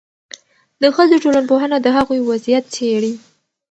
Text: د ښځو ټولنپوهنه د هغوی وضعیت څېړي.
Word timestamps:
د 0.81 0.83
ښځو 0.95 1.15
ټولنپوهنه 1.23 1.77
د 1.81 1.87
هغوی 1.97 2.19
وضعیت 2.29 2.65
څېړي. 2.75 3.13